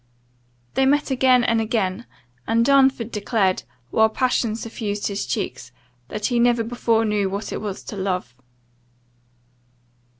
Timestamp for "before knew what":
6.63-7.53